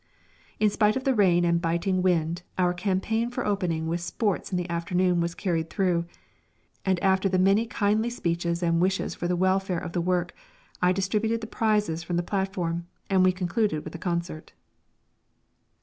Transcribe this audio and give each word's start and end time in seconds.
In 0.59 0.71
spite 0.71 0.95
of 0.95 1.03
the 1.03 1.13
rain 1.13 1.45
and 1.45 1.61
biting 1.61 2.01
wind, 2.01 2.41
our 2.57 2.73
campaign 2.73 3.29
for 3.29 3.45
opening 3.45 3.85
with 3.85 4.01
sports 4.01 4.51
in 4.51 4.57
the 4.57 4.67
afternoon 4.67 5.21
was 5.21 5.35
carried 5.35 5.69
through; 5.69 6.05
and 6.83 6.99
after 7.03 7.29
the 7.29 7.37
many 7.37 7.67
kindly 7.67 8.09
speeches 8.09 8.63
and 8.63 8.81
wishes 8.81 9.13
for 9.13 9.27
the 9.27 9.35
welfare 9.35 9.77
of 9.77 9.91
the 9.91 10.01
work, 10.01 10.33
I 10.81 10.91
distributed 10.91 11.41
the 11.41 11.45
prizes 11.45 12.01
from 12.01 12.17
the 12.17 12.23
platform, 12.23 12.87
and 13.11 13.23
we 13.23 13.31
concluded 13.31 13.83
with 13.83 13.93
a 13.93 13.99
concert. 13.99 14.53